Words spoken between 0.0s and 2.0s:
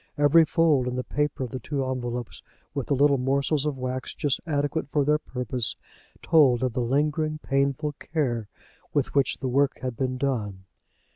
Every fold in the paper of the two